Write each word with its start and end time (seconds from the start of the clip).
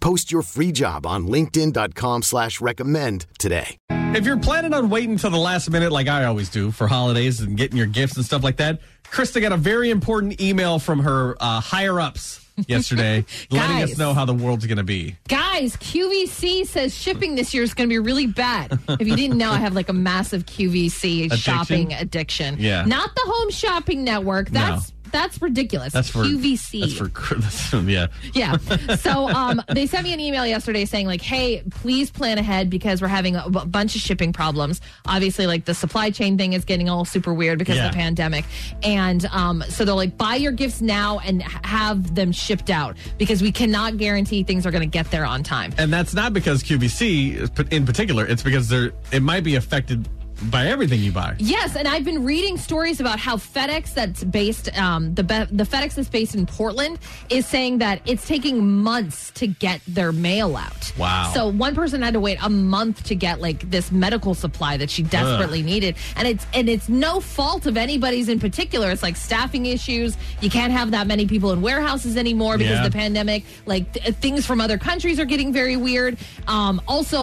Post 0.00 0.32
your 0.32 0.42
free 0.42 0.72
job 0.72 1.06
on 1.06 1.26
linkedin.com 1.28 2.22
slash 2.22 2.60
recommend 2.60 3.26
today. 3.38 3.76
If 3.90 4.24
you're 4.24 4.38
planning 4.38 4.74
on 4.74 4.90
waiting 4.90 5.18
till 5.18 5.30
the 5.30 5.36
last 5.38 5.70
minute, 5.70 5.92
like 5.92 6.08
I 6.08 6.24
always 6.24 6.48
do 6.48 6.70
for 6.72 6.88
holidays 6.88 7.40
and 7.40 7.56
getting 7.56 7.76
your 7.76 7.86
gifts 7.86 8.16
and 8.16 8.24
stuff 8.24 8.42
like 8.42 8.56
that, 8.56 8.80
Krista 9.04 9.40
got 9.40 9.52
a 9.52 9.56
very 9.56 9.90
important 9.90 10.40
email 10.40 10.78
from 10.78 11.00
her 11.00 11.36
uh, 11.38 11.60
higher 11.60 12.00
ups 12.00 12.44
yesterday 12.66 13.24
letting 13.50 13.82
us 13.82 13.96
know 13.98 14.12
how 14.12 14.24
the 14.24 14.34
world's 14.34 14.66
going 14.66 14.78
to 14.78 14.84
be. 14.84 15.16
Guys, 15.28 15.76
QVC 15.76 16.66
says 16.66 16.94
shipping 16.94 17.34
this 17.34 17.54
year 17.54 17.62
is 17.62 17.74
going 17.74 17.88
to 17.88 17.92
be 17.92 17.98
really 17.98 18.26
bad. 18.26 18.78
if 18.88 19.06
you 19.06 19.16
didn't 19.16 19.38
know, 19.38 19.50
I 19.50 19.58
have 19.58 19.74
like 19.74 19.88
a 19.88 19.94
massive 19.94 20.44
QVC 20.46 21.24
Addiction? 21.26 21.38
shopping 21.38 21.92
addiction. 21.92 22.56
Yeah. 22.58 22.84
Not 22.84 23.14
the 23.14 23.22
Home 23.24 23.50
Shopping 23.50 24.02
Network. 24.04 24.50
That's 24.50 24.92
that's 25.12 25.40
ridiculous. 25.42 25.92
That's 25.92 26.08
for 26.10 26.20
QVC. 26.24 26.80
That's 26.80 26.92
for 26.94 27.34
that's, 27.38 27.72
yeah. 27.88 28.06
yeah. 28.34 28.56
So 29.00 29.28
um, 29.28 29.62
they 29.72 29.86
sent 29.86 30.04
me 30.04 30.12
an 30.12 30.20
email 30.20 30.46
yesterday 30.46 30.84
saying 30.84 31.06
like, 31.06 31.22
"Hey, 31.22 31.62
please 31.70 32.10
plan 32.10 32.38
ahead 32.38 32.68
because 32.70 33.00
we're 33.00 33.08
having 33.08 33.36
a 33.36 33.48
b- 33.48 33.64
bunch 33.66 33.94
of 33.94 34.00
shipping 34.02 34.32
problems. 34.32 34.80
Obviously, 35.06 35.46
like 35.46 35.64
the 35.64 35.74
supply 35.74 36.10
chain 36.10 36.36
thing 36.36 36.52
is 36.52 36.64
getting 36.64 36.88
all 36.88 37.04
super 37.04 37.32
weird 37.32 37.58
because 37.58 37.76
Yeah. 37.76 37.86
of 37.86 37.92
the 37.92 37.96
pandemic, 37.98 38.44
and 38.82 39.24
um, 39.26 39.62
so 39.68 39.84
they're 39.84 39.94
like, 39.94 40.16
buy 40.18 40.34
your 40.36 40.52
gifts 40.52 40.80
now 40.80 41.18
and 41.20 41.42
have 41.42 42.14
them 42.14 42.32
shipped 42.32 42.70
out 42.70 42.96
because 43.18 43.42
we 43.42 43.52
cannot 43.52 43.96
guarantee 43.96 44.42
things 44.42 44.66
are 44.66 44.70
going 44.70 44.82
to 44.82 44.86
get 44.86 45.10
there 45.10 45.24
on 45.24 45.42
time." 45.42 45.72
And 45.78 45.92
that's 45.92 46.14
not 46.14 46.32
because 46.32 46.62
QVC 46.62 47.72
in 47.72 47.86
particular. 47.86 48.26
It's 48.26 48.42
because 48.42 48.68
they're 48.68 48.92
it 49.12 49.22
might 49.22 49.44
be 49.44 49.56
affected 49.56 50.08
by 50.44 50.66
everything 50.68 51.00
you 51.00 51.12
buy. 51.12 51.34
Yes, 51.38 51.76
and 51.76 51.86
I've 51.86 52.04
been 52.04 52.24
reading 52.24 52.56
stories 52.56 53.00
about 53.00 53.18
how 53.18 53.36
FedEx, 53.36 53.92
that's 53.94 54.24
based, 54.24 54.76
um, 54.78 55.14
the 55.14 55.22
be- 55.22 55.44
the 55.50 55.64
FedEx 55.64 55.94
that's 55.96 56.08
based 56.08 56.34
in 56.34 56.46
Portland, 56.46 56.98
is 57.28 57.46
saying 57.46 57.78
that 57.78 58.00
it's 58.06 58.26
taking 58.26 58.66
months 58.82 59.30
to 59.32 59.46
get 59.46 59.80
their 59.86 60.12
mail 60.12 60.56
out. 60.56 60.92
Wow. 60.96 61.30
So 61.34 61.48
one 61.48 61.74
person 61.74 62.00
had 62.02 62.14
to 62.14 62.20
wait 62.20 62.38
a 62.42 62.48
month 62.48 63.04
to 63.04 63.14
get 63.14 63.40
like 63.40 63.70
this 63.70 63.92
medical 63.92 64.34
supply 64.34 64.76
that 64.78 64.88
she 64.90 65.02
desperately 65.02 65.62
needed, 65.62 65.96
and 66.16 66.26
it's 66.26 66.46
and 66.54 66.68
it's 66.68 66.88
no 66.88 67.20
fault 67.20 67.66
of 67.66 67.76
anybody's 67.76 68.28
in 68.28 68.40
particular. 68.40 68.90
It's 68.90 69.02
like 69.02 69.16
staffing 69.16 69.66
issues. 69.66 70.16
You 70.40 70.48
can't 70.50 70.72
have 70.72 70.90
that 70.92 71.06
many 71.06 71.26
people 71.26 71.52
in 71.52 71.60
warehouses 71.60 72.16
anymore 72.16 72.56
because 72.56 72.72
Yeah. 72.78 72.84
of 72.86 72.92
the 72.92 72.96
pandemic. 72.96 73.44
Like 73.66 73.92
th- 73.92 74.14
things 74.16 74.46
from 74.46 74.60
other 74.60 74.78
countries 74.78 75.18
are 75.20 75.24
getting 75.24 75.52
very 75.52 75.76
weird. 75.76 76.16
Um, 76.46 76.80
also, 76.88 77.22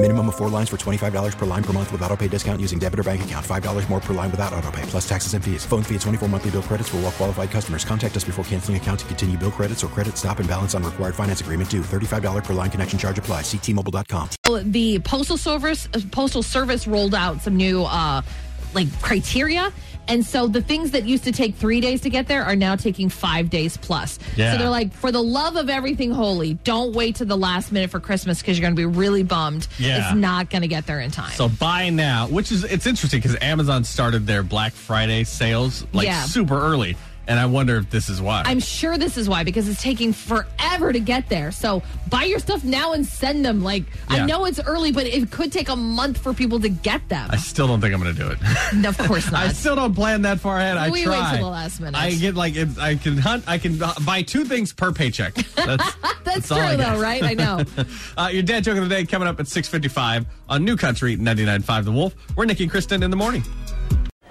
Minimum 0.00 0.28
of 0.28 0.36
four 0.36 0.48
lines 0.48 0.68
for 0.68 0.76
$25 0.76 1.36
per 1.36 1.44
line 1.44 1.64
per 1.64 1.72
month 1.72 1.90
with 1.90 2.00
auto 2.02 2.16
pay 2.16 2.28
discount 2.28 2.60
using 2.60 2.78
debit 2.78 3.00
or 3.00 3.02
bank 3.02 3.22
account. 3.22 3.44
$5 3.44 3.90
more 3.90 3.98
per 3.98 4.14
line 4.14 4.30
without 4.30 4.52
auto 4.52 4.70
pay, 4.70 4.82
plus 4.82 5.08
taxes 5.08 5.34
and 5.34 5.44
fees. 5.44 5.66
Phone 5.66 5.82
fee 5.82 5.96
at 5.96 6.02
24 6.02 6.28
monthly 6.28 6.52
bill 6.52 6.62
credits 6.62 6.88
for 6.88 6.98
all 6.98 7.02
well 7.02 7.10
qualified 7.10 7.50
customers. 7.50 7.84
Contact 7.84 8.16
us 8.16 8.22
before 8.22 8.44
canceling 8.44 8.76
account 8.76 9.00
to 9.00 9.06
continue 9.06 9.36
bill 9.36 9.50
credits 9.50 9.82
or 9.82 9.88
credit 9.88 10.16
stop 10.16 10.38
and 10.38 10.48
balance 10.48 10.76
on 10.76 10.84
required 10.84 11.16
finance 11.16 11.40
agreement 11.40 11.68
due. 11.68 11.80
$35 11.80 12.44
per 12.44 12.52
line 12.54 12.70
connection 12.70 12.96
charge 12.96 13.18
apply. 13.18 13.42
Ctmobile.com. 13.42 14.28
the 14.70 15.00
postal 15.00 15.36
service 15.36 15.88
postal 16.12 16.44
service 16.44 16.86
rolled 16.86 17.16
out 17.16 17.42
some 17.42 17.56
new 17.56 17.82
uh 17.82 18.22
like 18.74 18.86
criteria 19.02 19.72
and 20.08 20.24
so 20.24 20.46
the 20.48 20.62
things 20.62 20.90
that 20.92 21.04
used 21.04 21.24
to 21.24 21.32
take 21.32 21.54
three 21.54 21.80
days 21.80 22.00
to 22.02 22.10
get 22.10 22.26
there 22.28 22.42
are 22.44 22.56
now 22.56 22.74
taking 22.76 23.08
five 23.08 23.50
days 23.50 23.76
plus 23.76 24.18
Yeah. 24.36 24.52
so 24.52 24.58
they're 24.58 24.68
like 24.70 24.92
for 24.92 25.12
the 25.12 25.22
love 25.22 25.56
of 25.56 25.68
everything 25.68 26.10
holy 26.10 26.54
don't 26.64 26.94
wait 26.94 27.16
to 27.16 27.24
the 27.24 27.36
last 27.36 27.72
minute 27.72 27.90
for 27.90 28.00
christmas 28.00 28.40
because 28.40 28.58
you're 28.58 28.64
going 28.64 28.74
to 28.74 28.80
be 28.80 28.86
really 28.98 29.22
bummed 29.22 29.68
Yeah. 29.78 30.08
it's 30.08 30.16
not 30.16 30.50
going 30.50 30.62
to 30.62 30.68
get 30.68 30.86
there 30.86 31.00
in 31.00 31.10
time 31.10 31.32
So 31.32 31.48
buy 31.48 31.90
now, 31.90 32.26
which 32.28 32.50
is 32.52 32.64
it's 32.64 32.86
interesting 32.86 33.20
because 33.20 33.36
Amazon 33.40 33.84
started 33.84 34.26
their 34.26 34.42
Black 34.42 34.72
Friday 34.72 35.24
sales 35.24 35.86
like 35.92 36.06
Yeah. 36.06 36.22
super 36.24 36.58
early, 36.60 36.96
and 37.28 37.38
I 37.38 37.46
wonder 37.46 37.76
if 37.76 37.90
this 37.90 38.08
is 38.08 38.20
why. 38.20 38.42
I'm 38.46 38.58
sure 38.60 38.98
this 38.98 39.16
is 39.16 39.28
why 39.28 39.44
because 39.44 39.68
it's 39.68 39.82
taking 39.82 40.12
forever 40.12 40.92
to 40.92 40.98
get 41.00 41.28
there. 41.28 41.52
So 41.52 41.82
buy 42.08 42.24
your 42.24 42.38
stuff 42.38 42.64
now 42.64 42.92
and 42.94 43.06
send 43.06 43.44
them. 43.44 43.62
Like 43.62 43.84
Yeah. 44.10 44.24
I 44.24 44.26
know 44.26 44.46
it's 44.46 44.58
early, 44.60 44.90
but 44.92 45.06
it 45.06 45.30
could 45.30 45.52
take 45.52 45.68
a 45.68 45.76
month 45.76 46.18
for 46.18 46.32
people 46.34 46.58
to 46.60 46.68
get 46.68 47.08
them. 47.08 47.28
I 47.30 47.36
still 47.36 47.66
don't 47.66 47.80
think 47.80 47.94
I'm 47.94 48.02
going 48.02 48.14
to 48.14 48.20
do 48.20 48.30
it. 48.30 48.86
of 48.86 48.98
course 49.06 49.30
not. 49.32 49.44
I 49.46 49.52
still 49.52 49.76
don't 49.76 49.94
plan 49.94 50.22
that 50.22 50.40
far 50.40 50.56
ahead. 50.58 50.76
I 50.78 50.88
We 50.90 51.00
wait 51.00 51.04
try. 51.16 51.36
till 51.36 51.44
the 51.46 51.50
last 51.52 51.80
minute. 51.80 51.98
I 52.00 52.10
get 52.14 52.34
like 52.34 52.54
I 52.80 52.94
can 52.96 53.18
hunt. 53.18 53.44
I 53.46 53.58
can 53.58 53.78
buy 54.04 54.22
two 54.22 54.44
things 54.44 54.72
per 54.72 54.90
paycheck. 54.92 55.34
That's, 55.56 55.94
That's 56.24 56.50
all 56.50 56.58
I 56.60 56.74
true 56.76 56.84
though, 56.84 57.00
right? 57.00 57.22
I 57.22 57.34
know. 57.34 57.62
uh, 58.16 58.30
your 58.32 58.42
dad 58.42 58.64
joke 58.64 58.78
of 58.78 58.88
the 58.88 58.94
day 58.94 59.04
coming 59.04 59.28
up 59.28 59.38
at 59.38 59.46
6:55 59.46 60.24
on 60.48 60.64
New 60.64 60.76
Country 60.76 61.16
99.5 61.16 61.84
The 61.84 61.92
Wolf. 61.92 62.14
We're 62.36 62.46
Nikki 62.46 62.64
and 62.64 62.70
Kristen 62.70 63.02
in 63.02 63.10
the 63.10 63.16
morning. 63.16 63.42